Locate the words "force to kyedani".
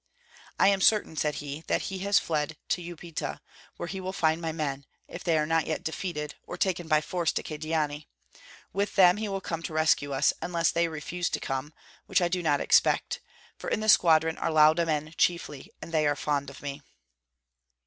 7.01-8.07